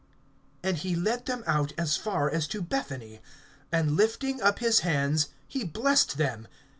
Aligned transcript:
(50)And 0.63 0.73
he 0.77 0.95
led 0.95 1.27
them 1.27 1.43
out 1.45 1.73
as 1.77 1.95
far 1.95 2.27
as 2.27 2.47
to 2.47 2.63
Bethany; 2.63 3.21
and 3.71 3.91
lifting 3.95 4.41
up 4.41 4.57
his 4.57 4.79
hands, 4.79 5.27
he 5.47 5.63
blessed 5.63 6.17
them. 6.17 6.47